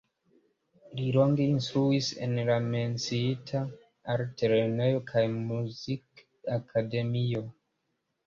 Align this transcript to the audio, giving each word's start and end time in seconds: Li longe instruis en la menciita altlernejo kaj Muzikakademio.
Li 0.99 1.03
longe 1.15 1.45
instruis 1.55 2.07
en 2.27 2.31
la 2.47 2.55
menciita 2.69 3.61
altlernejo 4.15 5.03
kaj 5.11 5.23
Muzikakademio. 5.35 7.43